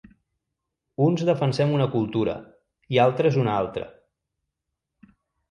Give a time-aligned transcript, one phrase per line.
[1.07, 2.35] Uns defensem una cultura,
[2.97, 3.87] i altres una altra.